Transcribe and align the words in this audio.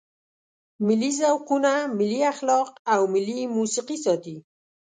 ملي 0.85 1.11
ذوقونه، 1.19 1.73
ملي 1.97 2.19
اخلاق 2.33 2.69
او 2.93 3.01
ملي 3.13 3.39
موسیقي 3.55 3.97
ساتي. 4.05 4.35